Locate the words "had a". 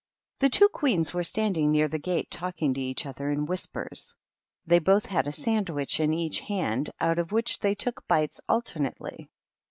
5.05-5.31